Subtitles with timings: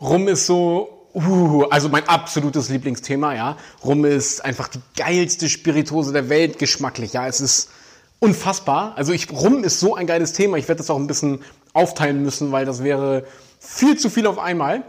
[0.00, 3.56] Rum ist so, uh, also mein absolutes Lieblingsthema, ja.
[3.84, 7.26] Rum ist einfach die geilste Spirituose der Welt, geschmacklich, ja.
[7.26, 7.70] Es ist
[8.18, 8.94] unfassbar.
[8.96, 10.56] Also ich, Rum ist so ein geiles Thema.
[10.56, 11.40] Ich werde das auch ein bisschen
[11.72, 13.24] aufteilen müssen, weil das wäre
[13.58, 14.84] viel zu viel auf einmal.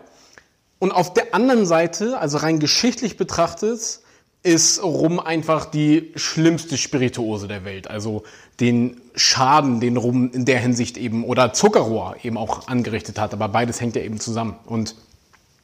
[0.79, 3.99] Und auf der anderen Seite, also rein geschichtlich betrachtet,
[4.43, 7.89] ist Rum einfach die schlimmste Spirituose der Welt.
[7.89, 8.23] Also
[8.59, 13.33] den Schaden, den Rum in der Hinsicht eben oder Zuckerrohr eben auch angerichtet hat.
[13.33, 14.55] Aber beides hängt ja eben zusammen.
[14.65, 14.95] Und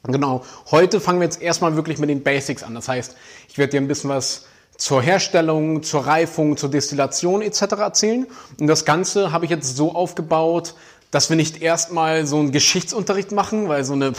[0.04, 2.76] genau, heute fangen wir jetzt erstmal wirklich mit den Basics an.
[2.76, 3.16] Das heißt,
[3.50, 4.46] ich werde dir ein bisschen was
[4.78, 7.62] zur Herstellung, zur Reifung, zur Destillation etc.
[7.80, 8.28] erzählen.
[8.60, 10.76] Und das Ganze habe ich jetzt so aufgebaut,
[11.12, 14.14] dass wir nicht erstmal so einen Geschichtsunterricht machen, weil so eine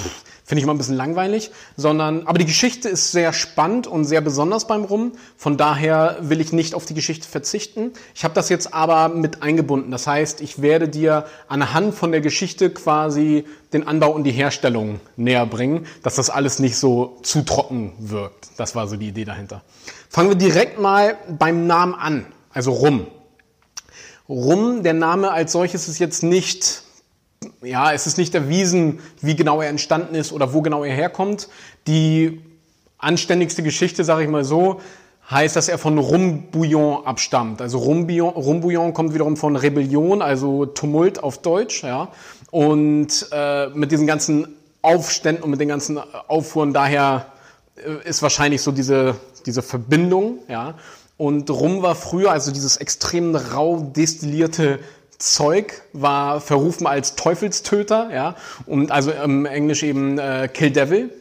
[0.48, 4.22] finde ich mal ein bisschen langweilig, sondern aber die Geschichte ist sehr spannend und sehr
[4.22, 5.12] besonders beim Rum.
[5.36, 7.92] Von daher will ich nicht auf die Geschichte verzichten.
[8.14, 9.90] Ich habe das jetzt aber mit eingebunden.
[9.90, 13.44] Das heißt, ich werde dir anhand von der Geschichte quasi
[13.74, 18.48] den Anbau und die Herstellung näher bringen, dass das alles nicht so zu trocken wirkt.
[18.56, 19.62] Das war so die Idee dahinter.
[20.08, 23.06] Fangen wir direkt mal beim Namen an, also Rum.
[24.28, 26.82] Rum, der Name als solches ist jetzt nicht,
[27.62, 31.48] ja, es ist nicht erwiesen, wie genau er entstanden ist oder wo genau er herkommt.
[31.86, 32.42] Die
[32.98, 34.80] anständigste Geschichte, sage ich mal so,
[35.30, 37.60] heißt, dass er von Rumbouillon abstammt.
[37.62, 42.08] Also Rumbouillon, kommt wiederum von Rebellion, also Tumult auf Deutsch, ja.
[42.50, 45.98] Und äh, mit diesen ganzen Aufständen und mit den ganzen
[46.28, 47.26] Auffuhren, daher
[47.76, 50.74] äh, ist wahrscheinlich so diese, diese Verbindung, ja.
[51.18, 54.78] Und Rum war früher, also dieses extrem rau destillierte
[55.18, 61.12] Zeug war verrufen als Teufelstöter, ja, und also im Englisch eben äh, Kill Devil.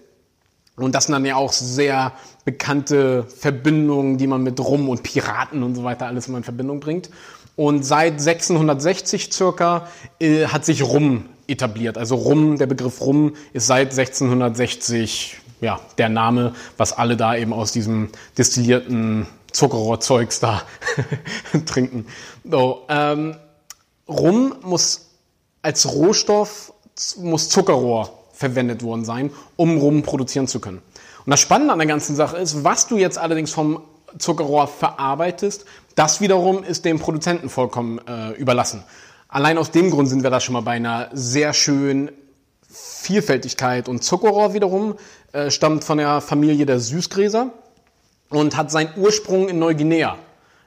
[0.76, 2.14] Und das sind dann ja auch sehr
[2.46, 6.80] bekannte Verbindungen, die man mit Rum und Piraten und so weiter alles immer in Verbindung
[6.80, 7.10] bringt.
[7.56, 9.88] Und seit 1660 circa
[10.20, 11.98] äh, hat sich Rum etabliert.
[11.98, 17.54] Also Rum, der Begriff Rum ist seit 1660 ja, der Name, was alle da eben
[17.54, 20.64] aus diesem destillierten Zuckerrohrzeugs da
[21.66, 22.08] trinken.
[22.44, 23.38] So, ähm,
[24.08, 25.08] Rum muss
[25.62, 26.74] als Rohstoff
[27.18, 30.82] muss Zuckerrohr verwendet worden sein, um Rum produzieren zu können.
[31.26, 33.82] Und das Spannende an der ganzen Sache ist, was du jetzt allerdings vom
[34.18, 35.66] Zuckerrohr verarbeitest,
[35.96, 38.84] das wiederum ist dem Produzenten vollkommen äh, überlassen.
[39.28, 42.12] Allein aus dem Grund sind wir da schon mal bei einer sehr schönen
[42.70, 43.90] Vielfältigkeit.
[43.90, 44.96] Und Zuckerrohr wiederum
[45.34, 47.52] äh, stammt von der Familie der Süßgräser
[48.30, 50.18] und hat seinen Ursprung in Neuguinea.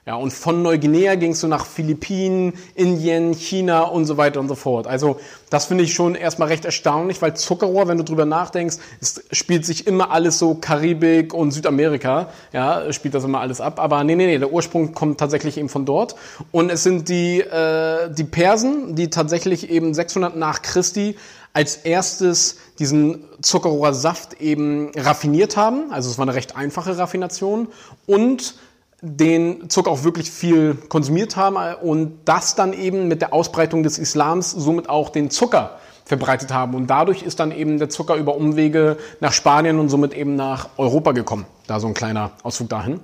[0.06, 4.48] Ja, und von Neuguinea ging es so nach Philippinen, Indien, China und so weiter und
[4.48, 4.86] so fort.
[4.86, 9.22] Also das finde ich schon erstmal recht erstaunlich, weil Zuckerrohr, wenn du drüber nachdenkst, es
[9.32, 13.78] spielt sich immer alles so Karibik und Südamerika, ja, spielt das immer alles ab.
[13.78, 16.16] Aber nee, nee, nee, der Ursprung kommt tatsächlich eben von dort.
[16.50, 21.16] Und es sind die, äh, die Persen, die tatsächlich eben 600 nach Christi
[21.52, 25.92] als erstes diesen Zuckerrohrsaft eben raffiniert haben.
[25.92, 27.68] Also es war eine recht einfache Raffination
[28.06, 28.54] und
[29.02, 33.98] den Zucker auch wirklich viel konsumiert haben und das dann eben mit der Ausbreitung des
[33.98, 36.74] Islams somit auch den Zucker verbreitet haben.
[36.74, 40.70] Und dadurch ist dann eben der Zucker über Umwege nach Spanien und somit eben nach
[40.76, 41.46] Europa gekommen.
[41.66, 43.00] Da so ein kleiner Ausflug dahin.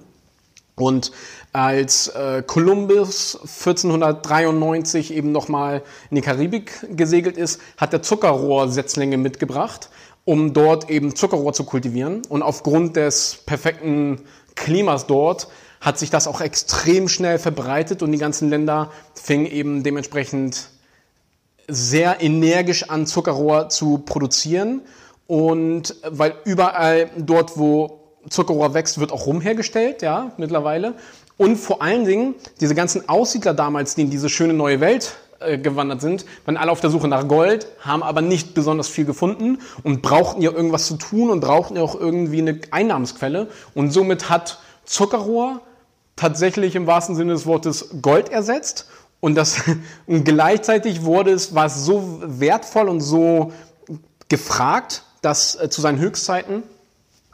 [0.74, 1.12] Und
[1.54, 9.88] als äh, Kolumbus 1493 eben nochmal in die Karibik gesegelt ist, hat er Zuckerrohrsetzlinge mitgebracht,
[10.26, 12.22] um dort eben Zuckerrohr zu kultivieren.
[12.28, 14.20] Und aufgrund des perfekten
[14.54, 15.48] Klimas dort
[15.86, 20.70] hat sich das auch extrem schnell verbreitet und die ganzen Länder fingen eben dementsprechend
[21.68, 24.82] sehr energisch an, Zuckerrohr zu produzieren.
[25.28, 30.94] Und weil überall dort, wo Zuckerrohr wächst, wird auch Rum hergestellt, ja, mittlerweile.
[31.36, 35.56] Und vor allen Dingen, diese ganzen Aussiedler damals, die in diese schöne neue Welt äh,
[35.56, 39.58] gewandert sind, waren alle auf der Suche nach Gold, haben aber nicht besonders viel gefunden
[39.84, 43.46] und brauchten ja irgendwas zu tun und brauchten ja auch irgendwie eine Einnahmensquelle.
[43.72, 45.60] Und somit hat Zuckerrohr
[46.16, 48.88] tatsächlich im wahrsten Sinne des Wortes Gold ersetzt.
[49.20, 49.62] Und, das,
[50.06, 53.52] und gleichzeitig wurde es, war es so wertvoll und so
[54.28, 56.62] gefragt, dass äh, zu seinen Höchstzeiten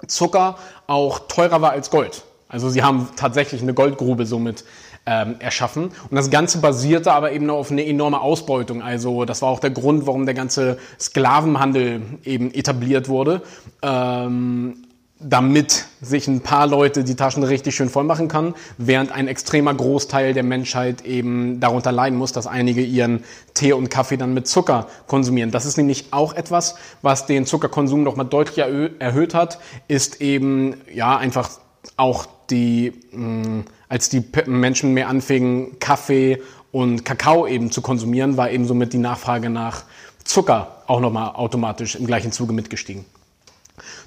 [0.07, 2.25] Zucker auch teurer war als Gold.
[2.49, 4.65] Also sie haben tatsächlich eine Goldgrube somit
[5.07, 5.85] ähm, erschaffen.
[5.85, 8.83] Und das Ganze basierte aber eben auf eine enorme Ausbeutung.
[8.83, 13.43] Also das war auch der Grund, warum der ganze Sklavenhandel eben etabliert wurde.
[13.83, 14.85] Ähm,
[15.23, 19.75] damit sich ein paar Leute die Taschen richtig schön voll machen kann, während ein extremer
[19.75, 23.25] Großteil der Menschheit eben darunter leiden muss, dass einige ihren
[23.55, 25.51] Tee und Kaffee dann mit Zucker konsumieren.
[25.51, 29.59] Das ist nämlich auch etwas, was den Zuckerkonsum nochmal deutlich erhöht hat,
[29.89, 31.51] ist eben ja einfach
[31.97, 38.51] auch die, mh, als die Menschen mehr anfingen, Kaffee und Kakao eben zu konsumieren, war
[38.51, 39.85] eben somit die Nachfrage nach
[40.25, 43.05] Zucker auch nochmal automatisch im gleichen Zuge mitgestiegen.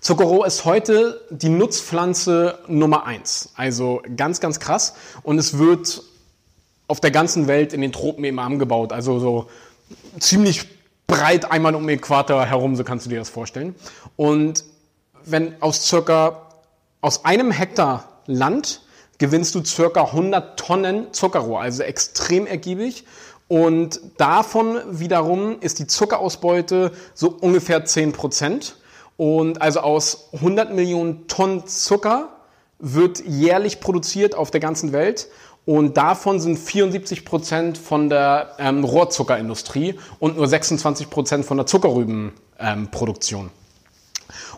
[0.02, 3.52] Zuckerrohr ist heute die Nutzpflanze Nummer eins.
[3.56, 4.94] Also ganz, ganz krass.
[5.24, 6.04] Und es wird
[6.88, 8.94] auf der ganzen Welt in den Tropen eben angebaut.
[8.94, 9.50] Also so
[10.20, 10.68] ziemlich
[11.08, 13.76] breit einmal um den Äquator herum, so kannst du dir das vorstellen.
[14.16, 14.64] Und
[15.24, 16.50] wenn aus circa,
[17.02, 18.82] aus einem Hektar Land
[19.18, 23.06] gewinnst du circa 100 Tonnen Zuckerrohr, also extrem ergiebig.
[23.48, 28.76] Und davon wiederum ist die Zuckerausbeute so ungefähr 10 Prozent.
[29.18, 32.30] Und also aus 100 Millionen Tonnen Zucker
[32.80, 35.28] wird jährlich produziert auf der ganzen Welt.
[35.66, 41.66] Und davon sind 74 Prozent von der ähm, Rohrzuckerindustrie und nur 26 Prozent von der
[41.66, 43.46] Zuckerrübenproduktion.
[43.46, 43.52] Ähm,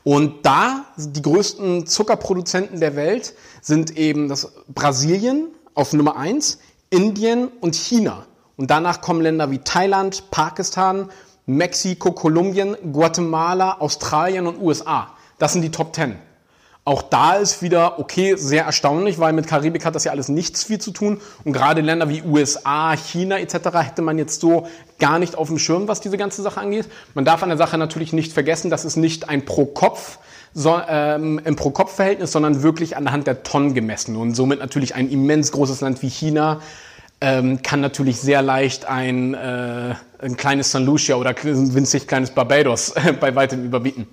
[0.03, 6.59] und da die größten Zuckerproduzenten der Welt sind eben das Brasilien auf Nummer eins,
[6.89, 8.25] Indien und China.
[8.55, 11.09] Und danach kommen Länder wie Thailand, Pakistan,
[11.49, 15.13] Mexiko, Kolumbien, Guatemala, Australien und USA.
[15.39, 16.17] Das sind die Top Ten.
[16.83, 20.65] Auch da ist wieder, okay, sehr erstaunlich, weil mit Karibik hat das ja alles nichts
[20.65, 21.21] viel zu tun.
[21.45, 23.55] Und gerade Länder wie USA, China etc.
[23.75, 24.67] hätte man jetzt so
[24.99, 26.89] gar nicht auf dem Schirm, was diese ganze Sache angeht.
[27.13, 30.19] Man darf an der Sache natürlich nicht vergessen, das ist nicht ein Pro-Kopf,
[30.53, 34.17] so, ähm, im Pro-Kopf-Verhältnis, sondern wirklich anhand der Tonnen gemessen.
[34.17, 36.59] Und somit natürlich ein immens großes Land wie China
[37.21, 40.79] ähm, kann natürlich sehr leicht ein, äh, ein kleines St.
[40.79, 44.07] Lucia oder ein winzig kleines Barbados bei weitem überbieten.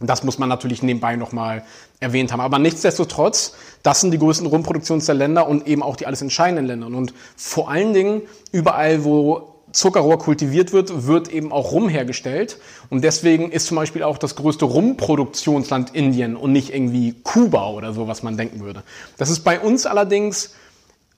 [0.00, 1.64] Das muss man natürlich nebenbei nochmal
[2.00, 2.40] erwähnt haben.
[2.40, 6.86] Aber nichtsdestotrotz, das sind die größten Rumproduktionsländer und eben auch die alles entscheidenden Länder.
[6.88, 8.22] Und vor allen Dingen
[8.52, 12.58] überall, wo Zuckerrohr kultiviert wird, wird eben auch Rum hergestellt.
[12.90, 17.94] Und deswegen ist zum Beispiel auch das größte Rumproduktionsland Indien und nicht irgendwie Kuba oder
[17.94, 18.82] so, was man denken würde.
[19.16, 20.54] Das ist bei uns allerdings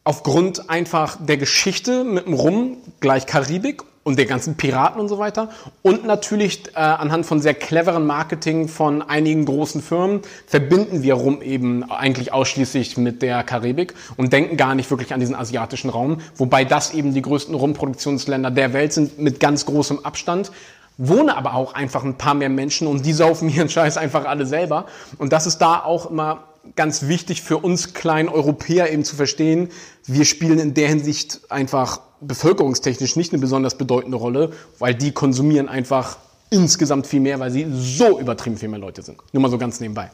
[0.08, 5.19] aufgrund einfach der Geschichte mit dem Rum gleich Karibik und der ganzen Piraten und so
[5.19, 5.50] weiter
[5.82, 11.43] und natürlich äh, anhand von sehr cleveren Marketing von einigen großen Firmen verbinden wir Rum
[11.43, 16.22] eben eigentlich ausschließlich mit der Karibik und denken gar nicht wirklich an diesen asiatischen Raum,
[16.37, 20.52] wobei das eben die größten Rumproduktionsländer der Welt sind mit ganz großem Abstand
[21.00, 24.46] wohne aber auch einfach ein paar mehr Menschen und die saufen ihren Scheiß einfach alle
[24.46, 24.87] selber.
[25.16, 29.69] Und das ist da auch immer ganz wichtig für uns kleinen Europäer eben zu verstehen,
[30.06, 35.69] wir spielen in der Hinsicht einfach bevölkerungstechnisch nicht eine besonders bedeutende Rolle, weil die konsumieren
[35.69, 36.19] einfach
[36.50, 39.19] insgesamt viel mehr, weil sie so übertrieben viel mehr Leute sind.
[39.32, 40.11] Nur mal so ganz nebenbei.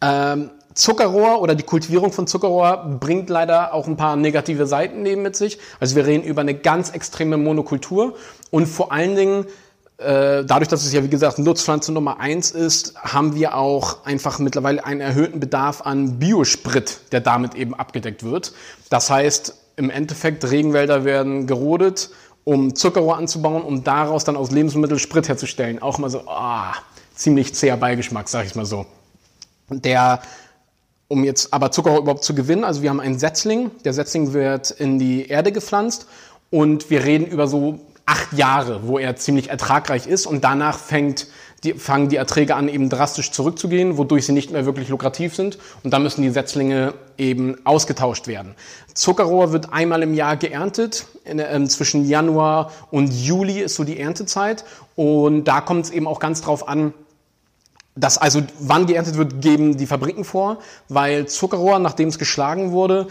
[0.00, 5.22] Ähm, Zuckerrohr oder die Kultivierung von Zuckerrohr bringt leider auch ein paar negative Seiten neben
[5.22, 5.58] mit sich.
[5.80, 8.14] Also wir reden über eine ganz extreme Monokultur
[8.50, 9.46] und vor allen Dingen
[10.00, 14.84] dadurch, dass es ja wie gesagt Nutzpflanze Nummer eins ist, haben wir auch einfach mittlerweile
[14.84, 18.52] einen erhöhten Bedarf an Biosprit, der damit eben abgedeckt wird.
[18.88, 22.10] Das heißt, im Endeffekt Regenwälder werden gerodet,
[22.44, 25.80] um Zuckerrohr anzubauen, um daraus dann aus Lebensmitteln Sprit herzustellen.
[25.82, 26.74] Auch mal so, ah,
[27.14, 28.86] ziemlich zäher Beigeschmack, sag ich mal so.
[29.68, 30.22] Der
[31.08, 34.70] um jetzt aber Zuckerrohr überhaupt zu gewinnen, also wir haben einen Setzling, der Setzling wird
[34.70, 36.06] in die Erde gepflanzt
[36.50, 37.80] und wir reden über so
[38.10, 41.28] acht Jahre, wo er ziemlich ertragreich ist und danach fängt
[41.62, 45.58] die, fangen die Erträge an, eben drastisch zurückzugehen, wodurch sie nicht mehr wirklich lukrativ sind
[45.84, 48.56] und dann müssen die Setzlinge eben ausgetauscht werden.
[48.94, 54.00] Zuckerrohr wird einmal im Jahr geerntet, in, äh, zwischen Januar und Juli ist so die
[54.00, 54.64] Erntezeit
[54.96, 56.92] und da kommt es eben auch ganz drauf an,
[57.96, 60.58] das also, wann geerntet wird, geben die Fabriken vor,
[60.88, 63.08] weil Zuckerrohr, nachdem es geschlagen wurde,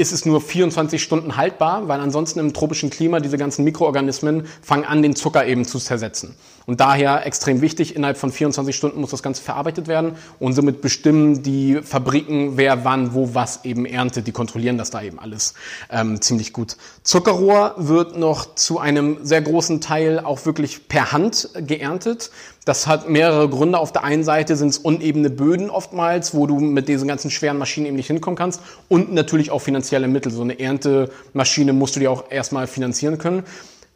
[0.00, 4.84] ist es nur 24 Stunden haltbar, weil ansonsten im tropischen Klima diese ganzen Mikroorganismen fangen
[4.84, 6.36] an, den Zucker eben zu zersetzen.
[6.64, 10.80] Und daher extrem wichtig, innerhalb von 24 Stunden muss das Ganze verarbeitet werden und somit
[10.80, 14.26] bestimmen die Fabriken, wer wann, wo, was eben erntet.
[14.26, 15.54] Die kontrollieren das da eben alles
[15.90, 16.76] ähm, ziemlich gut.
[17.02, 22.30] Zuckerrohr wird noch zu einem sehr großen Teil auch wirklich per Hand geerntet.
[22.70, 23.80] Das hat mehrere Gründe.
[23.80, 27.58] Auf der einen Seite sind es unebene Böden oftmals, wo du mit diesen ganzen schweren
[27.58, 28.62] Maschinen eben nicht hinkommen kannst.
[28.88, 30.30] Und natürlich auch finanzielle Mittel.
[30.30, 33.42] So eine Erntemaschine musst du dir auch erstmal finanzieren können.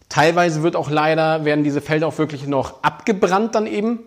[0.08, 4.00] Teilweise wird auch leider, werden diese Felder auch wirklich noch abgebrannt dann eben.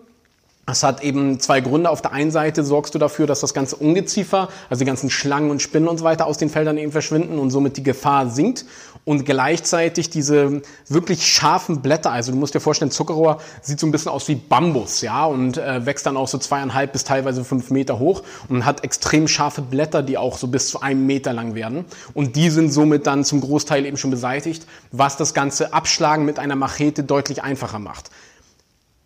[0.68, 1.88] Das hat eben zwei Gründe.
[1.88, 5.50] Auf der einen Seite sorgst du dafür, dass das ganze Ungeziefer, also die ganzen Schlangen
[5.50, 8.66] und Spinnen und so weiter aus den Feldern eben verschwinden und somit die Gefahr sinkt.
[9.06, 13.92] Und gleichzeitig diese wirklich scharfen Blätter, also du musst dir vorstellen, Zuckerrohr sieht so ein
[13.92, 17.70] bisschen aus wie Bambus, ja, und äh, wächst dann auch so zweieinhalb bis teilweise fünf
[17.70, 21.54] Meter hoch und hat extrem scharfe Blätter, die auch so bis zu einem Meter lang
[21.54, 21.86] werden.
[22.12, 26.38] Und die sind somit dann zum Großteil eben schon beseitigt, was das ganze Abschlagen mit
[26.38, 28.10] einer Machete deutlich einfacher macht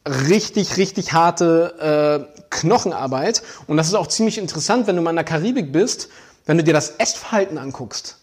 [0.07, 3.43] richtig, richtig harte äh, Knochenarbeit.
[3.67, 6.09] Und das ist auch ziemlich interessant, wenn du mal in der Karibik bist,
[6.47, 8.19] wenn du dir das Essverhalten anguckst.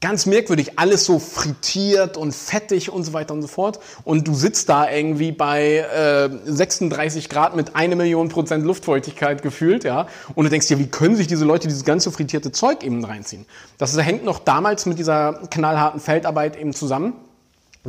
[0.00, 3.80] ganz merkwürdig, alles so frittiert und fettig und so weiter und so fort.
[4.04, 9.82] Und du sitzt da irgendwie bei äh, 36 Grad mit eine Million Prozent Luftfeuchtigkeit gefühlt,
[9.82, 10.06] ja.
[10.36, 13.44] Und du denkst dir, wie können sich diese Leute dieses ganze frittierte Zeug eben reinziehen?
[13.76, 17.14] Das hängt noch damals mit dieser knallharten Feldarbeit eben zusammen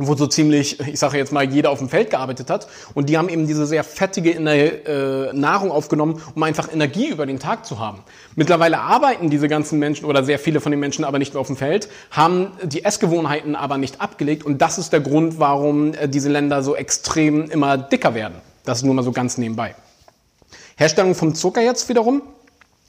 [0.06, 2.68] wo so ziemlich, ich sage jetzt mal, jeder auf dem Feld gearbeitet hat.
[2.94, 7.38] Und die haben eben diese sehr fettige äh, Nahrung aufgenommen, um einfach Energie über den
[7.38, 7.98] Tag zu haben.
[8.36, 11.46] Mittlerweile arbeiten diese ganzen Menschen oder sehr viele von den Menschen aber nicht mehr auf
[11.46, 14.44] dem Feld, haben die Essgewohnheiten aber nicht abgelegt.
[14.44, 18.36] Und das ist der Grund, warum äh, diese Länder so extrem immer dicker werden.
[18.64, 19.74] Das ist nur mal so ganz nebenbei.
[20.76, 22.22] Herstellung vom Zucker jetzt wiederum.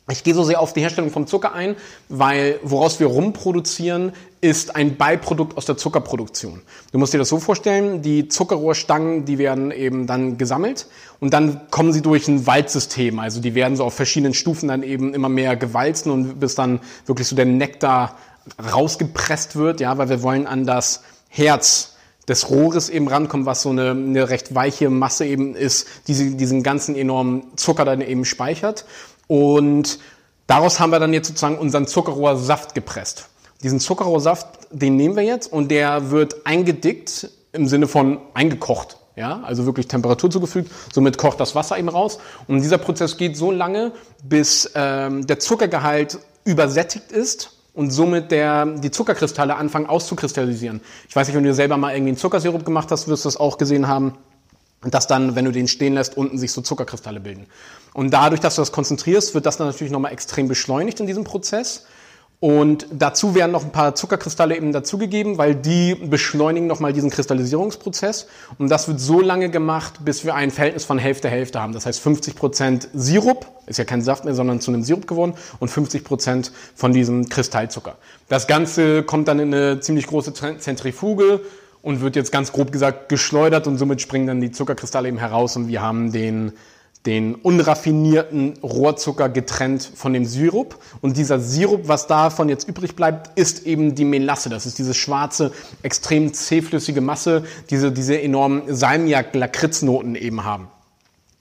[0.10, 1.76] Ich gehe so sehr auf die Herstellung vom Zucker ein,
[2.10, 6.62] weil woraus wir rumproduzieren, ist ein Beiprodukt aus der Zuckerproduktion.
[6.92, 10.88] Du musst dir das so vorstellen, die Zuckerrohrstangen, die werden eben dann gesammelt
[11.20, 13.20] und dann kommen sie durch ein Waldsystem.
[13.20, 16.80] Also die werden so auf verschiedenen Stufen dann eben immer mehr gewalzen und bis dann
[17.06, 18.18] wirklich so der Nektar
[18.74, 21.92] rausgepresst wird, ja, weil wir wollen an das Herz
[22.28, 26.64] des Rohres eben rankommen, was so eine, eine recht weiche Masse eben ist, die diesen
[26.64, 28.86] ganzen enormen Zucker dann eben speichert.
[29.32, 30.00] Und
[30.46, 33.30] daraus haben wir dann jetzt sozusagen unseren Zuckerrohrsaft gepresst.
[33.64, 38.98] Diesen Zuckerrohrsaft, den nehmen wir jetzt und der wird eingedickt im Sinne von eingekocht.
[39.16, 42.20] Ja, also wirklich Temperatur zugefügt, somit kocht das Wasser eben raus.
[42.50, 48.66] Und dieser Prozess geht so lange, bis ähm, der Zuckergehalt übersättigt ist und somit der,
[48.66, 50.82] die Zuckerkristalle anfangen auszukristallisieren.
[51.08, 53.38] Ich weiß nicht, wenn du selber mal irgendwie einen Zuckersirup gemacht hast, wirst du das
[53.38, 54.18] auch gesehen haben
[54.84, 57.46] dass dann, wenn du den stehen lässt, unten sich so Zuckerkristalle bilden.
[57.94, 61.24] Und dadurch, dass du das konzentrierst, wird das dann natürlich nochmal extrem beschleunigt in diesem
[61.24, 61.86] Prozess.
[62.42, 68.26] Und dazu werden noch ein paar Zuckerkristalle eben dazugegeben, weil die beschleunigen nochmal diesen Kristallisierungsprozess.
[68.58, 71.74] Und das wird so lange gemacht, bis wir ein Verhältnis von Hälfte-Hälfte haben.
[71.74, 75.36] Das heißt 50 Prozent Sirup, ist ja kein Saft mehr, sondern zu einem Sirup geworden,
[75.60, 77.98] und 50 Prozent von diesem Kristallzucker.
[78.28, 81.42] Das Ganze kommt dann in eine ziemlich große Zentrifuge,
[81.82, 85.56] und wird jetzt ganz grob gesagt geschleudert und somit springen dann die Zuckerkristalle eben heraus
[85.56, 86.54] und wir haben den,
[87.06, 90.78] den unraffinierten Rohrzucker getrennt von dem Sirup.
[91.02, 94.50] Und dieser Sirup, was davon jetzt übrig bleibt, ist eben die Melasse.
[94.50, 100.68] Das ist diese schwarze, extrem zähflüssige Masse, diese, diese enormen Salmiak-Lakritznoten eben haben.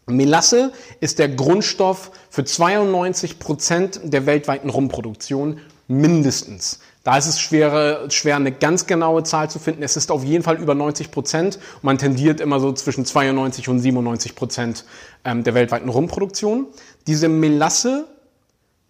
[0.06, 6.80] Melasse ist der Grundstoff für 92 Prozent der weltweiten Rumproduktion mindestens.
[7.02, 9.82] Da ist es schwer, schwer, eine ganz genaue Zahl zu finden.
[9.82, 11.58] Es ist auf jeden Fall über 90 Prozent.
[11.80, 14.84] Man tendiert immer so zwischen 92 und 97 Prozent
[15.24, 16.66] ähm, der weltweiten Rumproduktion.
[17.06, 18.06] Diese Melasse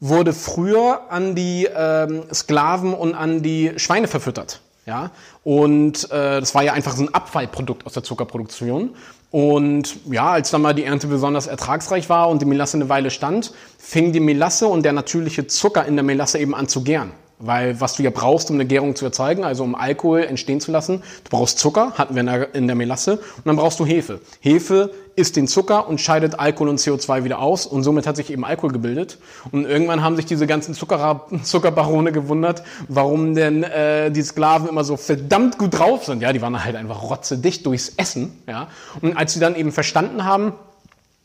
[0.00, 4.61] wurde früher an die ähm, Sklaven und an die Schweine verfüttert.
[4.87, 5.12] Ja?
[5.45, 8.90] Und äh, das war ja einfach so ein Abfallprodukt aus der Zuckerproduktion.
[9.31, 13.12] Und ja, als dann mal die Ernte besonders ertragsreich war und die Melasse eine Weile
[13.12, 17.12] stand, fing die Melasse und der natürliche Zucker in der Melasse eben an zu gären.
[17.41, 20.71] Weil was du ja brauchst, um eine Gärung zu erzeugen, also um Alkohol entstehen zu
[20.71, 24.21] lassen, du brauchst Zucker, hatten wir in der, Melasse, und dann brauchst du Hefe.
[24.41, 28.31] Hefe isst den Zucker und scheidet Alkohol und CO2 wieder aus und somit hat sich
[28.31, 29.19] eben Alkohol gebildet.
[29.53, 34.85] Und irgendwann haben sich diese ganzen Zucker, Zuckerbarone gewundert, warum denn äh, die Sklaven immer
[34.85, 36.23] so verdammt gut drauf sind.
[36.23, 38.33] Ja, die waren halt einfach rotzedicht durchs Essen.
[38.47, 38.69] Ja,
[39.01, 40.53] und als sie dann eben verstanden haben,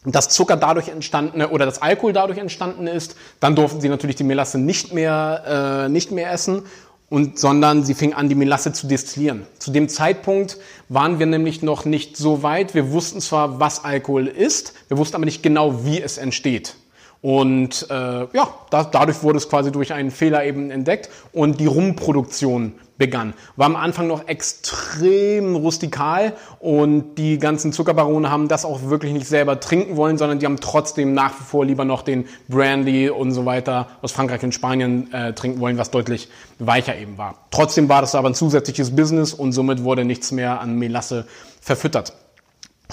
[0.06, 4.24] dass Zucker dadurch entstanden oder das Alkohol dadurch entstanden ist, dann durften sie natürlich die
[4.24, 6.64] Melasse nicht mehr, äh, nicht mehr essen,
[7.10, 9.46] und, sondern sie fing an, die Melasse zu destillieren.
[9.60, 10.58] Zu dem Zeitpunkt
[10.90, 12.74] waren wir nämlich noch nicht so weit.
[12.74, 16.76] Wir wussten zwar, was Alkohol ist, wir wussten aber nicht genau, wie es entsteht.
[17.26, 21.66] Und äh, ja, da, dadurch wurde es quasi durch einen Fehler eben entdeckt und die
[21.66, 23.34] Rumproduktion begann.
[23.56, 29.26] War am Anfang noch extrem rustikal und die ganzen Zuckerbarone haben das auch wirklich nicht
[29.26, 33.32] selber trinken wollen, sondern die haben trotzdem nach wie vor lieber noch den Brandy und
[33.32, 36.30] so weiter aus Frankreich und Spanien äh, trinken wollen, was deutlich
[36.60, 37.34] weicher eben war.
[37.50, 41.26] Trotzdem war das aber ein zusätzliches Business und somit wurde nichts mehr an Melasse
[41.60, 42.14] verfüttert.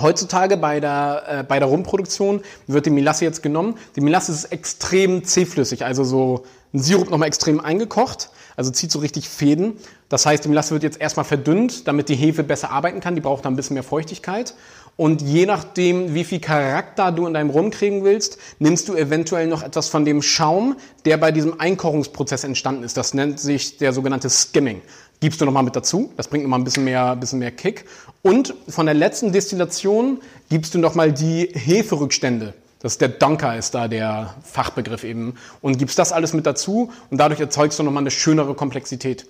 [0.01, 3.77] Heutzutage bei der, äh, bei der Rumproduktion wird die Melasse jetzt genommen.
[3.97, 8.99] Die Melasse ist extrem zähflüssig, also so ein Sirup nochmal extrem eingekocht also zieht so
[8.99, 9.77] richtig Fäden.
[10.09, 13.15] Das heißt, die Melasse wird jetzt erstmal verdünnt, damit die Hefe besser arbeiten kann.
[13.15, 14.55] Die braucht dann ein bisschen mehr Feuchtigkeit.
[14.97, 19.47] Und je nachdem, wie viel Charakter du in deinem Rum kriegen willst, nimmst du eventuell
[19.47, 22.99] noch etwas von dem Schaum, der bei diesem Einkochungsprozess entstanden ist.
[22.99, 24.83] Das nennt sich der sogenannte Skimming.
[25.23, 26.13] Gibst du nochmal mit dazu.
[26.19, 27.87] Das bringt nochmal ein bisschen mehr, bisschen mehr Kick.
[28.21, 32.53] Und von der letzten Destillation gibst du nochmal die Heferückstände
[32.83, 35.37] das ist der Dunker, ist da der Fachbegriff eben.
[35.61, 39.27] Und gibst das alles mit dazu und dadurch erzeugst du nochmal eine schönere Komplexität.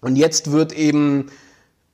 [0.00, 1.30] Und jetzt wird eben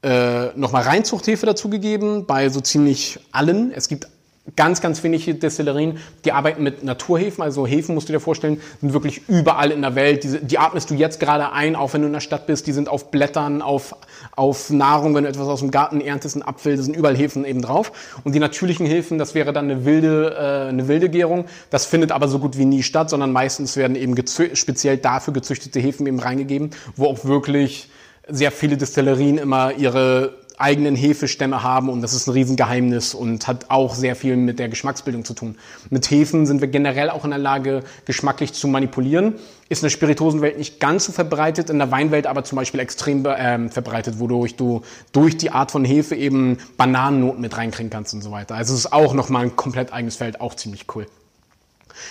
[0.02, 3.72] äh, nochmal Reinzuchthefe dazugegeben bei so ziemlich allen.
[3.72, 4.08] Es gibt
[4.56, 7.42] ganz, ganz wenige Destillerien, die arbeiten mit Naturhefen.
[7.42, 10.24] Also Hefen, musst du dir vorstellen, sind wirklich überall in der Welt.
[10.24, 12.66] Die, die atmest du jetzt gerade ein, auch wenn du in der Stadt bist.
[12.66, 13.94] Die sind auf Blättern, auf,
[14.36, 17.44] auf Nahrung, wenn du etwas aus dem Garten erntest, ein Apfel, da sind überall Hefen
[17.44, 18.20] eben drauf.
[18.24, 21.46] Und die natürlichen Hefen, das wäre dann eine wilde, äh, eine wilde Gärung.
[21.70, 24.14] Das findet aber so gut wie nie statt, sondern meistens werden eben
[24.54, 27.90] speziell dafür gezüchtete Hefen eben reingegeben, wo auch wirklich
[28.28, 33.66] sehr viele Destillerien immer ihre eigenen Hefestämme haben und das ist ein Riesengeheimnis und hat
[33.70, 35.56] auch sehr viel mit der Geschmacksbildung zu tun.
[35.90, 39.34] Mit Hefen sind wir generell auch in der Lage, geschmacklich zu manipulieren.
[39.68, 43.24] Ist in der Spiritosenwelt nicht ganz so verbreitet, in der Weinwelt aber zum Beispiel extrem
[43.24, 48.22] äh, verbreitet, wodurch du durch die Art von Hefe eben Bananennoten mit reinkriegen kannst und
[48.22, 48.54] so weiter.
[48.54, 51.06] Also es ist auch nochmal ein komplett eigenes Feld, auch ziemlich cool.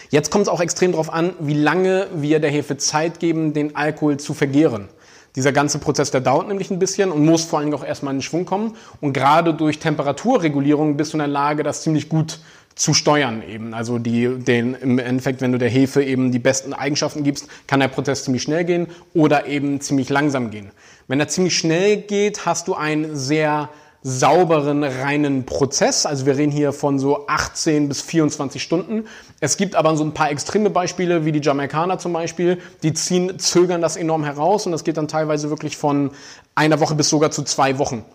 [0.09, 3.75] Jetzt kommt es auch extrem darauf an, wie lange wir der Hefe Zeit geben, den
[3.75, 4.89] Alkohol zu vergehren.
[5.35, 8.13] Dieser ganze Prozess, der dauert nämlich ein bisschen und muss vor allen Dingen auch erstmal
[8.13, 8.75] in den Schwung kommen.
[8.99, 12.39] Und gerade durch Temperaturregulierung bist du in der Lage, das ziemlich gut
[12.75, 13.73] zu steuern eben.
[13.73, 17.81] Also die, den, im Endeffekt, wenn du der Hefe eben die besten Eigenschaften gibst, kann
[17.81, 20.71] der Prozess ziemlich schnell gehen oder eben ziemlich langsam gehen.
[21.07, 23.69] Wenn er ziemlich schnell geht, hast du ein sehr
[24.01, 26.05] sauberen, reinen Prozess.
[26.05, 29.05] Also wir reden hier von so 18 bis 24 Stunden.
[29.39, 33.39] Es gibt aber so ein paar extreme Beispiele, wie die Jamaikaner zum Beispiel, die ziehen,
[33.39, 36.11] zögern das enorm heraus und das geht dann teilweise wirklich von
[36.55, 38.05] einer Woche bis sogar zu zwei Wochen.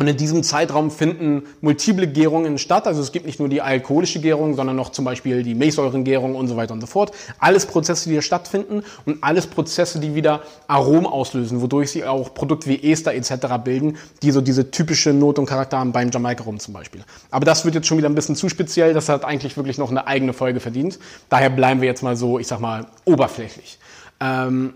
[0.00, 2.86] Und in diesem Zeitraum finden multiple Gärungen statt.
[2.86, 6.48] Also es gibt nicht nur die alkoholische Gärung, sondern noch zum Beispiel die Milchsäurengärung und
[6.48, 7.12] so weiter und so fort.
[7.38, 12.32] Alles Prozesse, die hier stattfinden und alles Prozesse, die wieder Aromen auslösen, wodurch sie auch
[12.32, 13.58] Produkte wie Ester etc.
[13.62, 17.04] bilden, die so diese typische Not und Charakter haben beim Jamaika Rum zum Beispiel.
[17.30, 18.94] Aber das wird jetzt schon wieder ein bisschen zu speziell.
[18.94, 20.98] Das hat eigentlich wirklich noch eine eigene Folge verdient.
[21.28, 23.78] Daher bleiben wir jetzt mal so, ich sag mal, oberflächlich.
[24.18, 24.72] Ähm,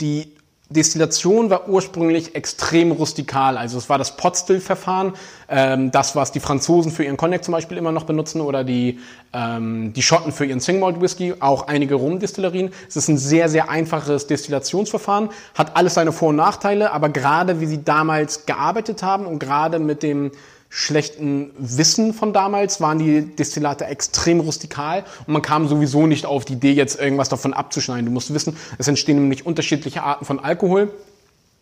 [0.00, 0.32] die
[0.72, 3.56] Destillation war ursprünglich extrem rustikal.
[3.56, 5.14] Also es war das Potstill-Verfahren,
[5.48, 8.98] ähm, das, was die Franzosen für ihren Cognac zum Beispiel immer noch benutzen oder die,
[9.32, 12.70] ähm, die Schotten für ihren Singmalt Whisky, auch einige Rumdestillerien.
[12.88, 17.60] Es ist ein sehr, sehr einfaches Destillationsverfahren, hat alles seine Vor- und Nachteile, aber gerade
[17.60, 20.32] wie sie damals gearbeitet haben und gerade mit dem
[20.74, 26.46] schlechten Wissen von damals waren die Destillate extrem rustikal und man kam sowieso nicht auf
[26.46, 28.06] die Idee, jetzt irgendwas davon abzuschneiden.
[28.06, 30.90] Du musst wissen, es entstehen nämlich unterschiedliche Arten von Alkohol.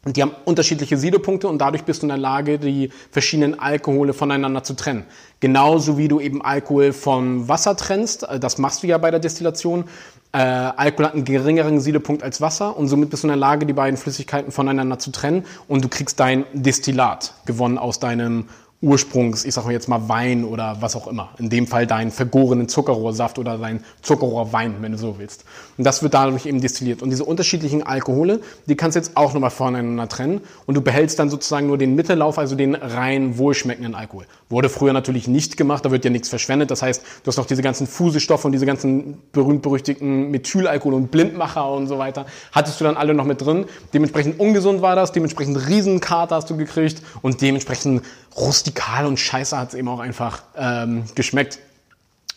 [0.04, 4.14] Und die haben unterschiedliche Siedepunkte und dadurch bist du in der Lage, die verschiedenen Alkohole
[4.14, 5.04] voneinander zu trennen.
[5.40, 9.20] Genauso wie du eben Alkohol vom Wasser trennst, äh, das machst du ja bei der
[9.20, 9.84] Destillation.
[10.32, 13.66] Äh, Alkohol hat einen geringeren Siedepunkt als Wasser und somit bist du in der Lage,
[13.66, 18.46] die beiden Flüssigkeiten voneinander zu trennen und du kriegst dein Destillat gewonnen aus deinem
[18.82, 21.30] Ursprungs, ich sag mal jetzt mal Wein oder was auch immer.
[21.36, 25.44] In dem Fall deinen vergorenen Zuckerrohrsaft oder dein Zuckerrohrwein, wenn du so willst.
[25.76, 27.02] Und das wird dadurch eben destilliert.
[27.02, 30.40] Und diese unterschiedlichen Alkohole, die kannst du jetzt auch nochmal voneinander trennen.
[30.64, 34.24] Und du behältst dann sozusagen nur den Mittellauf, also den rein wohlschmeckenden Alkohol.
[34.48, 36.70] Wurde früher natürlich nicht gemacht, da wird ja nichts verschwendet.
[36.70, 41.70] Das heißt, du hast noch diese ganzen Fusestoffe und diese ganzen berühmt-berüchtigten Methylalkohol und Blindmacher
[41.70, 42.24] und so weiter.
[42.52, 43.66] Hattest du dann alle noch mit drin.
[43.92, 48.02] Dementsprechend ungesund war das, dementsprechend Riesenkater hast du gekriegt und dementsprechend
[48.36, 51.58] rustikal und scheiße hat es eben auch einfach ähm, geschmeckt.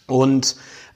[0.08, 0.56] Und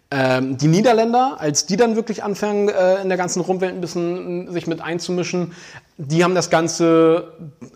[0.10, 4.51] ähm, die Niederländer, als die dann wirklich anfangen, äh, in der ganzen Rumwelt ein bisschen
[4.51, 5.53] sich mit einzumischen,
[5.97, 7.33] die haben das Ganze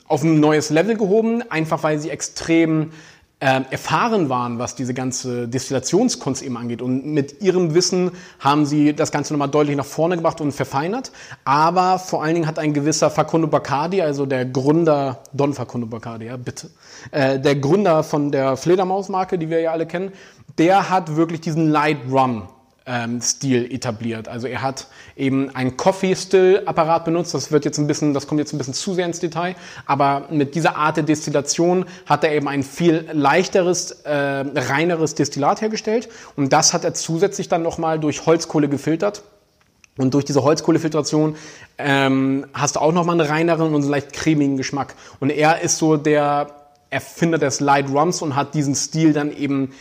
[0.07, 2.91] auf ein neues Level gehoben, einfach weil sie extrem
[3.41, 6.81] äh, erfahren waren, was diese ganze Destillationskunst eben angeht.
[6.81, 11.11] Und mit ihrem Wissen haben sie das Ganze nochmal deutlich nach vorne gebracht und verfeinert.
[11.43, 16.27] Aber vor allen Dingen hat ein gewisser Facundo Bacardi, also der Gründer, Don Facundo Bacardi,
[16.27, 16.69] ja, bitte,
[17.09, 20.11] äh, der Gründer von der Fledermausmarke, die wir ja alle kennen,
[20.59, 22.47] der hat wirklich diesen Light Rum
[22.85, 24.27] ähm, Stil etabliert.
[24.27, 27.33] Also er hat eben einen Coffee-Still-Apparat benutzt.
[27.33, 29.55] Das wird jetzt ein bisschen, das kommt jetzt ein bisschen zu sehr ins Detail.
[29.85, 35.61] Aber mit dieser Art der Destillation hat er eben ein viel leichteres, äh, reineres Destillat
[35.61, 36.09] hergestellt.
[36.35, 39.23] Und das hat er zusätzlich dann nochmal durch Holzkohle gefiltert.
[39.97, 41.35] Und durch diese Holzkohlefiltration
[41.77, 44.95] ähm, hast du auch nochmal einen reineren und leicht cremigen Geschmack.
[45.19, 46.47] Und er ist so der
[46.89, 49.73] Erfinder des Light Rums und hat diesen Stil dann eben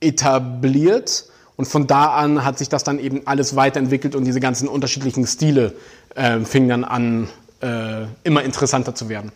[0.00, 4.68] etabliert und von da an hat sich das dann eben alles weiterentwickelt und diese ganzen
[4.68, 5.74] unterschiedlichen Stile
[6.14, 7.28] äh, fingen dann an,
[7.60, 9.32] äh, immer interessanter zu werden.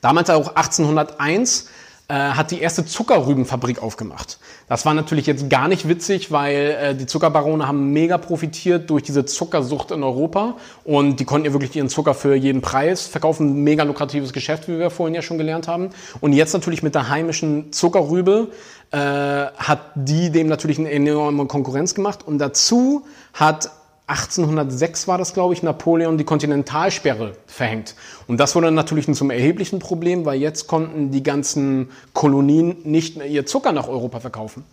[0.00, 1.68] Damals auch 1801
[2.08, 4.38] äh, hat die erste Zuckerrübenfabrik aufgemacht.
[4.68, 9.02] Das war natürlich jetzt gar nicht witzig, weil äh, die Zuckerbarone haben mega profitiert durch
[9.02, 13.64] diese Zuckersucht in Europa und die konnten ja wirklich ihren Zucker für jeden Preis verkaufen.
[13.64, 15.90] Mega lukratives Geschäft, wie wir vorhin ja schon gelernt haben.
[16.20, 18.48] Und jetzt natürlich mit der heimischen Zuckerrübe
[18.92, 23.70] äh, hat die dem natürlich eine enorme Konkurrenz gemacht und dazu hat
[24.08, 27.96] 1806 war das, glaube ich, Napoleon die Kontinentalsperre verhängt.
[28.28, 33.26] Und das wurde natürlich zum erheblichen Problem, weil jetzt konnten die ganzen Kolonien nicht mehr
[33.26, 34.64] ihr Zucker nach Europa verkaufen.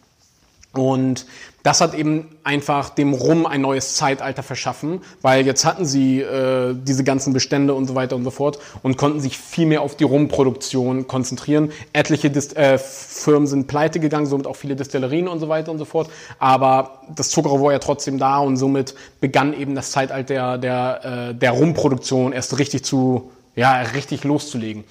[0.73, 1.27] Und
[1.61, 6.75] das hat eben einfach dem Rum ein neues Zeitalter verschaffen, weil jetzt hatten sie äh,
[6.75, 9.95] diese ganzen Bestände und so weiter und so fort und konnten sich viel mehr auf
[9.95, 11.71] die Rumproduktion konzentrieren.
[11.93, 15.77] Etliche Dist äh, Firmen sind pleite gegangen, somit auch viele Destillerien und so weiter und
[15.77, 16.09] so fort.
[16.39, 21.29] Aber das Zuckerrohr war ja trotzdem da und somit begann eben das Zeitalter der, der,
[21.29, 24.83] äh, der Rumproduktion erst richtig zu ja, richtig loszulegen.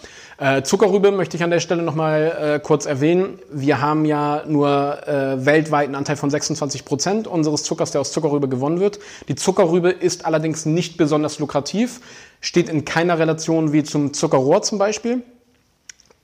[0.43, 3.39] Äh, Zuckerrübe möchte ich an der Stelle nochmal äh, kurz erwähnen.
[3.53, 8.11] Wir haben ja nur äh, weltweit einen Anteil von 26 Prozent unseres Zuckers, der aus
[8.11, 8.99] Zuckerrübe gewonnen wird.
[9.29, 12.01] Die Zuckerrübe ist allerdings nicht besonders lukrativ,
[12.41, 15.23] steht in keiner Relation wie zum Zuckerrohr zum Beispiel.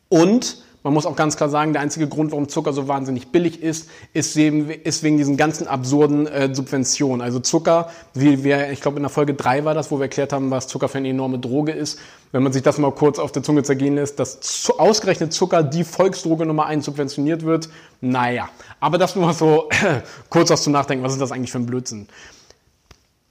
[0.08, 3.62] Und man muss auch ganz klar sagen, der einzige Grund, warum Zucker so wahnsinnig billig
[3.62, 7.20] ist, ist, eben, ist wegen diesen ganzen absurden äh, Subventionen.
[7.20, 10.32] Also Zucker, wie wir, ich glaube in der Folge 3 war das, wo wir erklärt
[10.32, 11.98] haben, was Zucker für eine enorme Droge ist.
[12.30, 15.62] Wenn man sich das mal kurz auf der Zunge zergehen lässt, dass zu, ausgerechnet Zucker
[15.62, 17.68] die Volksdroge Nummer 1 subventioniert wird,
[18.00, 18.48] naja.
[18.78, 19.68] Aber das nur mal so
[20.30, 22.06] kurz was zum Nachdenken, was ist das eigentlich für ein Blödsinn?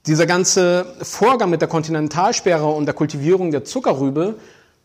[0.06, 4.36] Dieser ganze Vorgang mit der Kontinentalsperre und der Kultivierung der Zuckerrübe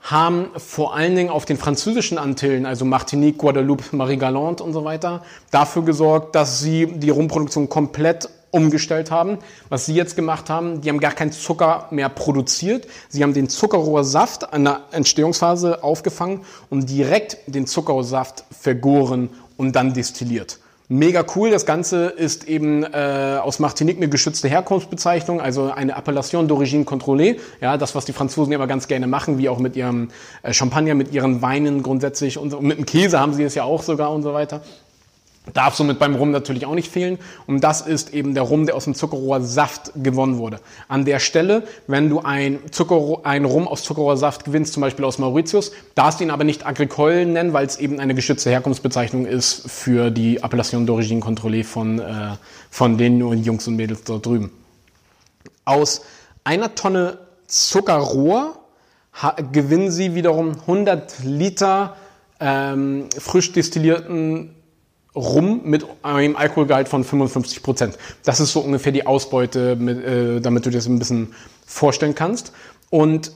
[0.03, 5.23] haben vor allen Dingen auf den französischen Antillen, also Martinique, Guadeloupe, Marie-Galante und so weiter,
[5.49, 9.39] dafür gesorgt, dass sie die Rumproduktion komplett umgestellt haben.
[9.69, 12.85] Was sie jetzt gemacht haben, die haben gar keinen Zucker mehr produziert.
[13.09, 19.93] Sie haben den Zuckerrohrsaft an der Entstehungsphase aufgefangen und direkt den Zuckerrohrsaft vergoren und dann
[19.93, 20.59] destilliert.
[20.89, 21.50] Mega cool.
[21.50, 27.39] Das Ganze ist eben äh, aus Martinique eine geschützte Herkunftsbezeichnung, also eine Appellation d'origine contrôlée.
[27.62, 30.10] Ja, das, was die Franzosen immer ganz gerne machen, wie auch mit ihrem
[30.41, 33.63] äh, Champagner, mit ihren Weinen grundsätzlich und, und mit dem Käse haben sie es ja
[33.63, 34.62] auch sogar und so weiter.
[35.51, 37.19] Darf somit beim Rum natürlich auch nicht fehlen.
[37.47, 40.62] Und das ist eben der Rum, der aus dem Zuckerrohrsaft gewonnen wurde.
[40.88, 45.17] An der Stelle, wenn du ein, Zuckerrohr, ein Rum aus Zuckerrohrsaft gewinnst, zum Beispiel aus
[45.17, 49.69] Mauritius, darfst du ihn aber nicht Agricole nennen, weil es eben eine geschützte Herkunftsbezeichnung ist
[49.69, 52.03] für die Appellation d'origine contrôlée von, äh,
[52.69, 54.49] von den Jungs und Mädels dort drüben.
[55.65, 56.03] Aus
[56.45, 58.60] einer Tonne Zuckerrohr
[59.51, 61.97] gewinnen sie wiederum 100 Liter
[62.39, 64.52] ähm, frisch destillierten
[65.15, 67.97] rum mit einem Alkoholgehalt von 55 Prozent.
[68.23, 71.34] Das ist so ungefähr die Ausbeute, mit, äh, damit du dir das ein bisschen
[71.65, 72.52] vorstellen kannst.
[72.89, 73.32] Und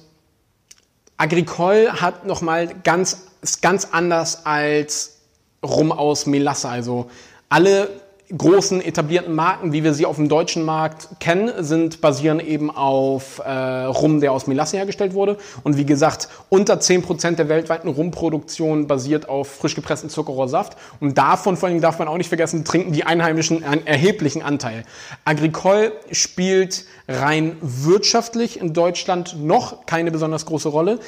[1.18, 5.18] Agricole hat nochmal ganz, ist ganz anders als
[5.64, 6.70] Rum aus Melasse.
[6.70, 7.10] Also
[7.50, 7.90] alle
[8.36, 13.40] großen etablierten Marken, wie wir sie auf dem deutschen Markt kennen, sind basieren eben auf
[13.40, 15.38] äh, Rum, der aus Melasse hergestellt wurde.
[15.64, 20.78] Und wie gesagt, unter 10% der weltweiten Rumproduktion basiert auf frisch gepressten Zuckerrohrsaft.
[21.00, 24.84] Und davon vor allem darf man auch nicht vergessen, trinken die Einheimischen einen erheblichen Anteil.
[25.24, 31.00] Agricole spielt rein wirtschaftlich in Deutschland noch keine besonders große Rolle,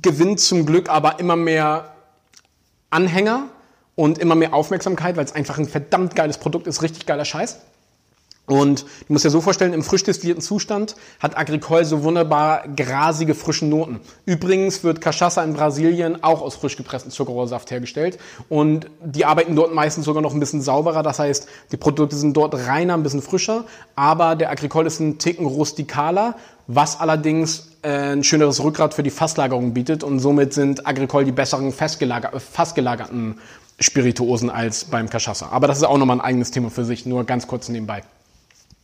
[0.00, 1.92] gewinnt zum Glück aber immer mehr
[2.90, 3.48] Anhänger
[4.02, 7.60] und immer mehr Aufmerksamkeit, weil es einfach ein verdammt geiles Produkt ist, richtig geiler Scheiß.
[8.46, 13.36] Und du musst dir so vorstellen, im frisch destillierten Zustand hat Agricole so wunderbar grasige,
[13.36, 14.00] frischen Noten.
[14.26, 18.18] Übrigens wird Cachaça in Brasilien auch aus frisch gepresstem Zuckerrohrsaft hergestellt.
[18.48, 21.04] Und die arbeiten dort meistens sogar noch ein bisschen sauberer.
[21.04, 23.66] Das heißt, die Produkte sind dort reiner, ein bisschen frischer.
[23.94, 26.34] Aber der Agricole ist ein Ticken rustikaler,
[26.66, 30.02] was allerdings äh, ein schöneres Rückgrat für die Fasslagerung bietet.
[30.02, 33.38] Und somit sind Agricole die besseren festgelagerten
[33.80, 35.48] Spirituosen als beim Cachaça.
[35.50, 38.02] Aber das ist auch nochmal ein eigenes Thema für sich, nur ganz kurz nebenbei.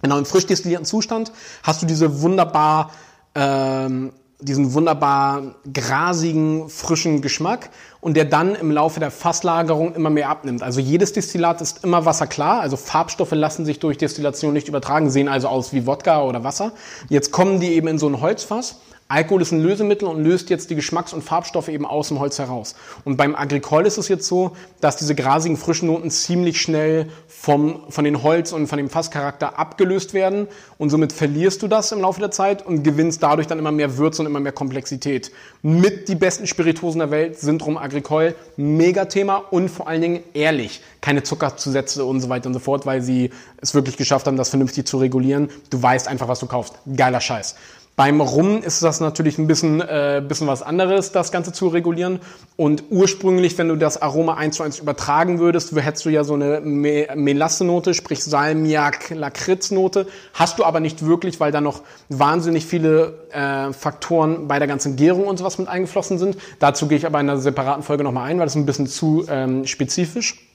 [0.03, 2.91] Genau, im frisch destillierten Zustand hast du diese wunderbar,
[3.35, 7.71] ähm, diesen wunderbar grasigen, frischen Geschmack
[8.01, 10.63] und der dann im Laufe der Fasslagerung immer mehr abnimmt.
[10.63, 15.29] Also jedes Destillat ist immer wasserklar, also Farbstoffe lassen sich durch Destillation nicht übertragen, sehen
[15.29, 16.73] also aus wie Wodka oder Wasser.
[17.09, 18.77] Jetzt kommen die eben in so ein Holzfass
[19.11, 22.39] Alkohol ist ein Lösemittel und löst jetzt die Geschmacks- und Farbstoffe eben aus dem Holz
[22.39, 22.75] heraus.
[23.07, 27.85] Und beim Agricole ist es jetzt so, dass diese grasigen frischen Noten ziemlich schnell vom,
[27.89, 30.47] von den Holz- und von dem Fasscharakter abgelöst werden.
[30.77, 33.97] Und somit verlierst du das im Laufe der Zeit und gewinnst dadurch dann immer mehr
[33.97, 35.33] Würze und immer mehr Komplexität.
[35.63, 38.35] Mit die besten Spiritosen der Welt sind rum Agricole.
[38.59, 40.83] Megathema und vor allen Dingen ehrlich.
[41.01, 43.31] Keine Zuckerzusätze und so weiter und so fort, weil sie
[43.63, 45.49] es wirklich geschafft haben, das vernünftig zu regulieren.
[45.71, 46.75] Du weißt einfach, was du kaufst.
[46.95, 47.55] Geiler Scheiß.
[47.99, 52.21] Beim Rum ist das natürlich ein bisschen, äh, bisschen was anderes, das Ganze zu regulieren.
[52.55, 56.35] Und ursprünglich, wenn du das Aroma eins zu eins übertragen würdest, hättest du ja so
[56.35, 60.07] eine Me Melasse-Note, sprich Salmiak, Lakritz-Note.
[60.33, 64.95] Hast du aber nicht wirklich, weil da noch wahnsinnig viele äh, Faktoren bei der ganzen
[64.95, 66.37] Gärung und sowas mit eingeflossen sind.
[66.61, 68.87] Dazu gehe ich aber in einer separaten Folge nochmal ein, weil das ist ein bisschen
[68.87, 70.47] zu ähm, spezifisch.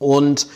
[0.00, 0.48] Und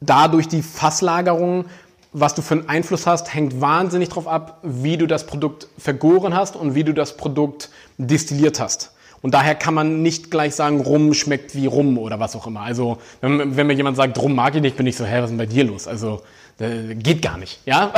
[0.00, 1.66] dadurch die Fasslagerung
[2.12, 6.34] was du für einen Einfluss hast, hängt wahnsinnig darauf ab, wie du das Produkt vergoren
[6.34, 8.92] hast und wie du das Produkt destilliert hast.
[9.22, 12.62] Und daher kann man nicht gleich sagen, Rum schmeckt wie Rum oder was auch immer.
[12.62, 15.24] Also wenn, wenn mir jemand sagt, Rum mag ich nicht, bin ich so, hä, was
[15.24, 15.86] ist denn bei dir los?
[15.86, 16.22] Also
[16.58, 17.60] äh, geht gar nicht.
[17.66, 17.92] Ja?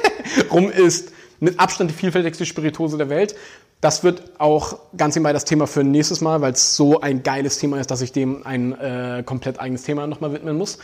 [0.52, 3.34] Rum ist mit Abstand die vielfältigste Spirituose der Welt.
[3.80, 7.58] Das wird auch ganz nebenbei das Thema für nächstes Mal, weil es so ein geiles
[7.58, 10.78] Thema ist, dass ich dem ein äh, komplett eigenes Thema nochmal widmen muss.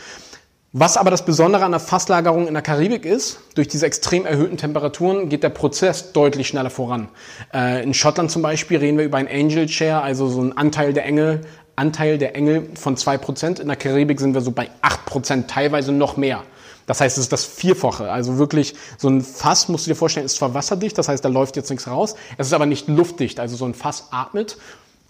[0.77, 4.57] Was aber das Besondere an der Fasslagerung in der Karibik ist, durch diese extrem erhöhten
[4.57, 7.07] Temperaturen geht der Prozess deutlich schneller voran.
[7.53, 10.91] Äh, in Schottland zum Beispiel reden wir über ein Angel Share, also so ein Anteil
[10.91, 11.39] der Engel,
[11.77, 13.59] Anteil der Engel von zwei Prozent.
[13.59, 16.43] In der Karibik sind wir so bei acht Prozent, teilweise noch mehr.
[16.87, 18.11] Das heißt, es ist das Vierfache.
[18.11, 21.29] Also wirklich, so ein Fass, musst du dir vorstellen, ist zwar wasserdicht, das heißt, da
[21.29, 22.15] läuft jetzt nichts raus.
[22.37, 23.39] Es ist aber nicht luftdicht.
[23.39, 24.57] Also so ein Fass atmet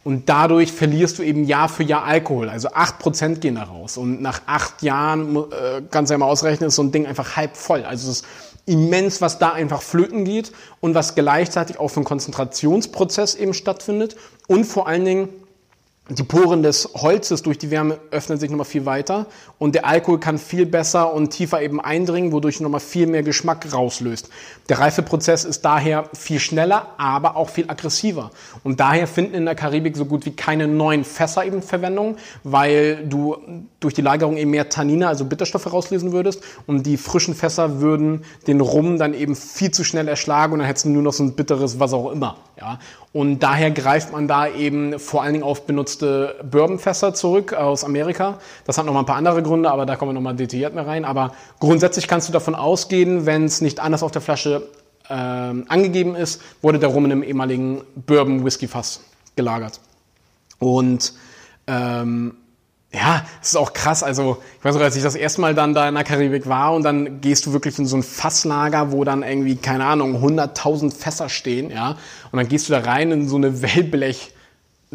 [0.05, 2.47] und dadurch verlierst du eben Jahr für Jahr Alkohol.
[2.47, 3.97] Also acht Prozent gehen da raus.
[3.97, 7.35] Und nach acht Jahren, äh, kannst du ja mal ausrechnen, ist so ein Ding einfach
[7.35, 7.83] halb voll.
[7.83, 8.25] Also es ist
[8.67, 14.15] immens, was da einfach flöten geht und was gleichzeitig auch für einen Konzentrationsprozess eben stattfindet.
[14.47, 15.29] Und vor allen Dingen
[16.07, 19.25] die Poren des Holzes durch die Wärme öffnen sich nochmal viel weiter
[19.57, 23.73] und der Alkohol kann viel besser und tiefer eben eindringen, wodurch nochmal viel mehr Geschmack
[23.73, 24.29] rauslöst.
[24.69, 28.29] Der Reifeprozess ist daher viel schneller, aber auch viel aggressiver.
[28.63, 33.03] Und daher finden in der Karibik so gut wie keine neuen Fässer eben Verwendung, weil
[33.07, 33.37] du
[33.79, 38.25] durch die Lagerung eben mehr Tannine, also Bitterstoffe rauslesen würdest und die frischen Fässer würden
[38.45, 41.23] den Rum dann eben viel zu schnell erschlagen und dann hättest du nur noch so
[41.23, 42.37] ein bitteres was auch immer.
[42.59, 42.79] Ja?
[43.15, 45.65] Und daher greift man da eben vor allen Dingen auf
[45.95, 48.39] benutzte Bourbonfässer zurück aus Amerika.
[48.65, 50.73] Das hat noch mal ein paar andere Gründe, aber da kommen wir noch mal detailliert
[50.73, 51.05] mehr rein.
[51.05, 54.67] Aber grundsätzlich kannst du davon ausgehen, wenn es nicht anders auf der Flasche
[55.09, 59.01] äh, angegeben ist, wurde der Rum in einem ehemaligen Bourbon-Whisky-Fass
[59.35, 59.79] gelagert.
[60.59, 61.13] Und
[61.67, 62.35] ähm,
[62.93, 64.03] ja, es ist auch krass.
[64.03, 66.73] Also, ich weiß noch, als ich das erste Mal dann da in der Karibik war
[66.73, 70.93] und dann gehst du wirklich in so ein Fasslager, wo dann irgendwie, keine Ahnung, 100.000
[70.93, 71.97] Fässer stehen, ja.
[72.31, 74.31] Und dann gehst du da rein in so eine Wellblech,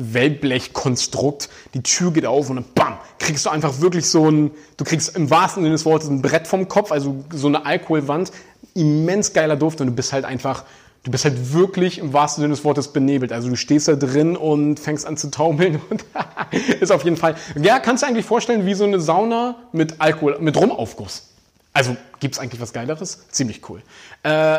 [0.01, 1.49] Wellblechkonstrukt.
[1.75, 5.17] Die Tür geht auf und dann bam, kriegst du einfach wirklich so ein, du kriegst
[5.17, 8.33] im wahrsten Sinne des Wortes ein Brett vom Kopf, also so eine Alkoholwand.
[8.75, 10.65] Immens geiler Duft und du bist halt einfach
[11.03, 13.33] du bist halt wirklich im wahrsten Sinne des Wortes benebelt.
[13.33, 16.05] Also du stehst da drin und fängst an zu taumeln und
[16.81, 17.37] ist auf jeden Fall.
[17.61, 21.29] Ja, kannst du eigentlich vorstellen, wie so eine Sauna mit Alkohol, mit Rumaufguss.
[21.73, 23.27] Also gibt's eigentlich was Geileres?
[23.31, 23.83] Ziemlich cool.
[24.23, 24.59] Äh,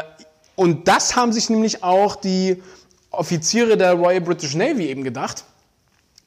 [0.55, 2.61] und das haben sich nämlich auch die
[3.11, 5.43] Offiziere der Royal British Navy eben gedacht.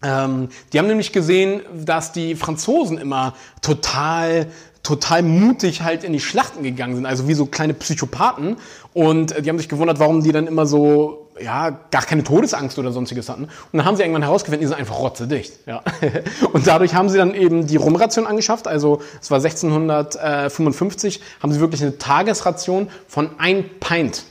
[0.03, 4.49] Ähm, die haben nämlich gesehen, dass die Franzosen immer total
[4.85, 8.59] total mutig halt in die Schlachten gegangen sind, also wie so kleine Psychopathen.
[8.93, 12.79] Und äh, die haben sich gewundert, warum die dann immer so, ja, gar keine Todesangst
[12.79, 13.45] oder sonstiges hatten.
[13.45, 15.55] Und dann haben sie irgendwann herausgefunden, die sind einfach rotzedicht.
[15.67, 15.83] Ja.
[16.53, 18.69] Und dadurch haben sie dann eben die Rumration angeschafft.
[18.69, 24.25] Also es war 1655, haben sie wirklich eine Tagesration von ein Pint.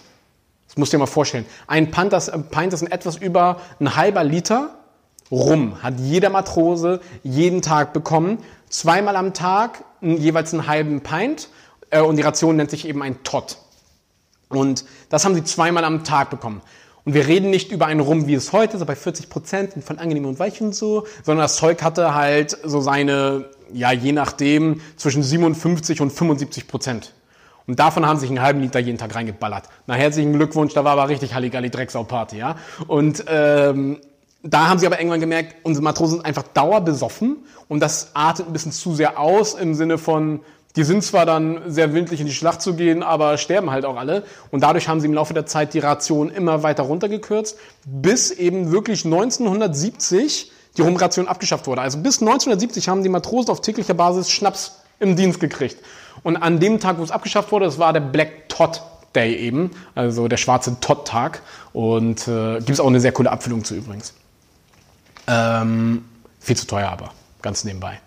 [0.73, 1.45] Das musst du dir mal vorstellen.
[1.67, 4.75] Ein Pint, das, Pint, das sind etwas über ein halber Liter
[5.29, 5.83] Rum.
[5.83, 8.39] Hat jeder Matrose jeden Tag bekommen.
[8.69, 11.49] Zweimal am Tag jeweils einen halben Pint
[11.91, 13.59] äh, und die Ration nennt sich eben ein Tot.
[14.49, 16.63] Und das haben sie zweimal am Tag bekommen.
[17.05, 19.99] Und wir reden nicht über einen Rum, wie es heute, so bei 40 Prozent von
[19.99, 24.81] angenehm und weich und so, sondern das Zeug hatte halt so seine, ja, je nachdem,
[24.95, 27.13] zwischen 57 und 75 Prozent.
[27.67, 29.65] Und davon haben sich einen halben Liter jeden Tag reingeballert.
[29.87, 32.55] Na, herzlichen Glückwunsch, da war aber richtig Halligalli Drecksau-Party, ja.
[32.87, 33.99] Und ähm,
[34.43, 37.37] da haben sie aber irgendwann gemerkt, unsere Matrosen sind einfach dauerbesoffen
[37.69, 40.41] und das artet ein bisschen zu sehr aus im Sinne von,
[40.75, 43.95] die sind zwar dann sehr willentlich in die Schlacht zu gehen, aber sterben halt auch
[43.95, 44.23] alle.
[44.51, 48.71] Und dadurch haben sie im Laufe der Zeit die Ration immer weiter runtergekürzt, bis eben
[48.71, 51.81] wirklich 1970 die Rumration abgeschafft wurde.
[51.81, 55.77] Also bis 1970 haben die Matrosen auf täglicher Basis Schnaps im Dienst gekriegt.
[56.21, 58.81] Und an dem Tag, wo es abgeschafft wurde, das war der Black Todd
[59.15, 61.41] Day eben, also der schwarze Todd-Tag.
[61.71, 64.13] Und äh, gibt es auch eine sehr coole Abfüllung zu übrigens.
[65.27, 66.05] Ähm,
[66.39, 67.99] viel zu teuer aber, ganz nebenbei.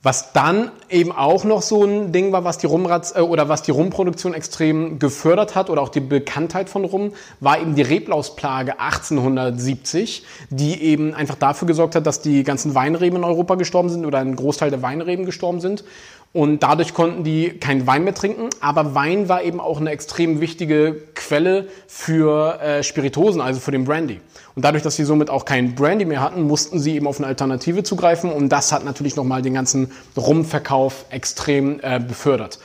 [0.00, 3.62] Was dann eben auch noch so ein Ding war, was die Rumrats äh, oder was
[3.62, 8.78] die Rumproduktion extrem gefördert hat oder auch die Bekanntheit von Rum, war eben die Reblausplage
[8.78, 14.06] 1870, die eben einfach dafür gesorgt hat, dass die ganzen Weinreben in Europa gestorben sind
[14.06, 15.82] oder ein Großteil der Weinreben gestorben sind
[16.32, 18.50] und dadurch konnten die keinen Wein mehr trinken.
[18.60, 23.84] Aber Wein war eben auch eine extrem wichtige Quelle für äh, Spiritosen, also für den
[23.84, 24.20] Brandy.
[24.54, 27.26] Und dadurch, dass sie somit auch keinen Brandy mehr hatten, mussten sie eben auf eine
[27.26, 28.30] Alternative zugreifen.
[28.30, 32.58] Und das hat natürlich nochmal den ganzen Rumverkauf extrem äh, befördert.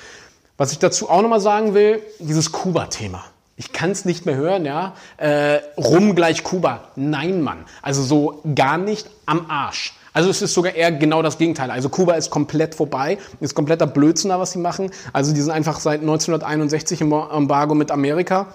[0.58, 3.23] Was ich dazu auch nochmal sagen will, dieses Kuba-Thema.
[3.56, 4.95] Ich kann es nicht mehr hören, ja.
[5.17, 6.89] Äh, Rum gleich Kuba.
[6.95, 7.65] Nein, Mann.
[7.82, 9.93] Also so gar nicht am Arsch.
[10.13, 11.71] Also es ist sogar eher genau das Gegenteil.
[11.71, 14.91] Also Kuba ist komplett vorbei, ist kompletter Blödsinn da, was sie machen.
[15.12, 18.47] Also die sind einfach seit 1961 im Embargo mit Amerika.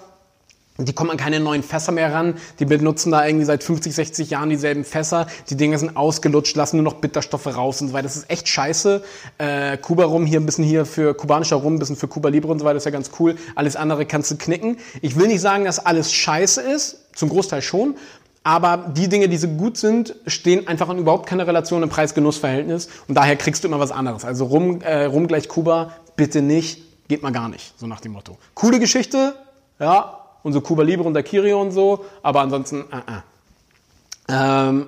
[0.81, 2.35] Die kommen an keine neuen Fässer mehr ran.
[2.59, 5.27] Die benutzen da irgendwie seit 50, 60 Jahren dieselben Fässer.
[5.49, 8.03] Die Dinger sind ausgelutscht, lassen nur noch Bitterstoffe raus und so weiter.
[8.03, 9.03] Das ist echt scheiße.
[9.39, 12.49] Äh, Kuba rum hier ein bisschen hier für kubanischer Rum, ein bisschen für Kuba Libre
[12.49, 12.77] und so weiter.
[12.77, 13.35] Ist ja ganz cool.
[13.55, 14.77] Alles andere kannst du knicken.
[15.01, 16.99] Ich will nicht sagen, dass alles scheiße ist.
[17.13, 17.95] Zum Großteil schon.
[18.43, 22.87] Aber die Dinge, die so gut sind, stehen einfach in überhaupt keine Relation im Preis-Genuss-Verhältnis.
[23.07, 24.23] Und daher kriegst du immer was anderes.
[24.25, 26.81] Also rum, äh, rum gleich Kuba, bitte nicht.
[27.07, 27.73] Geht mal gar nicht.
[27.77, 28.37] So nach dem Motto.
[28.53, 29.35] Coole Geschichte.
[29.79, 34.69] Ja, und so Cuba Libre und Dakirio und so, aber ansonsten, äh, äh.
[34.69, 34.87] Ähm,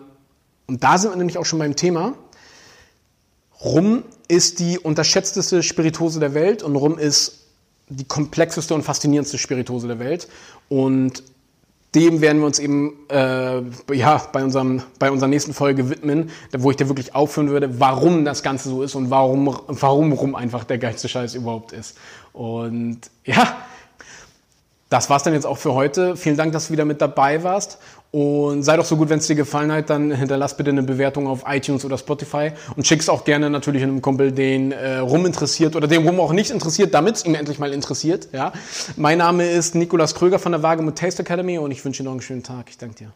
[0.67, 2.13] und da sind wir nämlich auch schon beim Thema.
[3.63, 7.47] Rum ist die unterschätzteste Spiritose der Welt und Rum ist
[7.89, 10.29] die komplexeste und faszinierendste Spiritose der Welt.
[10.69, 11.23] Und
[11.93, 13.61] dem werden wir uns eben äh,
[13.93, 18.23] ja, bei, unserem, bei unserer nächsten Folge widmen, wo ich dir wirklich aufführen würde, warum
[18.23, 21.97] das Ganze so ist und warum, warum Rum einfach der geilste Scheiß überhaupt ist.
[22.31, 23.57] Und ja,
[24.89, 26.15] das war's dann jetzt auch für heute.
[26.15, 27.77] Vielen Dank, dass du wieder mit dabei warst.
[28.11, 31.27] Und sei doch so gut, wenn es dir gefallen hat, dann hinterlass bitte eine Bewertung
[31.27, 35.77] auf iTunes oder Spotify und schick's auch gerne natürlich einem Kumpel, den äh, rum interessiert
[35.77, 38.27] oder den rum auch nicht interessiert, damit es ihn endlich mal interessiert.
[38.33, 38.51] Ja.
[38.97, 42.11] Mein Name ist Nikolas Kröger von der Wagemut Taste Academy und ich wünsche dir noch
[42.11, 42.65] einen schönen Tag.
[42.69, 43.13] Ich danke dir.